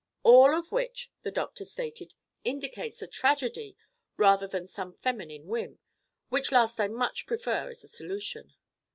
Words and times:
"All 0.23 0.55
of 0.55 0.71
which," 0.71 1.11
the 1.21 1.29
doctor 1.29 1.63
stated, 1.63 2.15
"indicates 2.43 3.03
a 3.03 3.07
tragedy 3.07 3.77
rather 4.17 4.47
than 4.47 4.65
some 4.65 4.93
feminine 4.93 5.45
whim—which 5.45 6.51
last 6.51 6.79
I 6.79 6.87
much 6.87 7.27
prefer 7.27 7.69
as 7.69 7.83
a 7.83 7.87
solution. 7.87 8.55